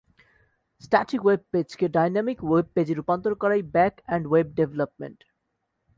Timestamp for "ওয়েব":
1.25-1.41, 2.43-2.67, 4.27-4.47